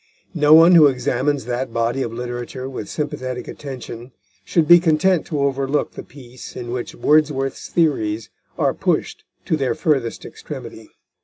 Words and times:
No 0.33 0.55
one 0.55 0.73
who 0.73 0.87
examines 0.87 1.45
that 1.45 1.71
body 1.71 2.01
of 2.01 2.11
literature 2.11 2.67
with 2.67 2.89
sympathetic 2.89 3.47
attention 3.47 4.13
should 4.43 4.67
be 4.67 4.79
content 4.79 5.27
to 5.27 5.41
overlook 5.41 5.91
the 5.91 6.01
piece 6.01 6.55
in 6.55 6.71
which 6.71 6.95
Wordsworth's 6.95 7.69
theories 7.69 8.31
are 8.57 8.73
pushed 8.73 9.23
to 9.45 9.55
their 9.55 9.75
furthest 9.75 10.25
extremity. 10.25 10.89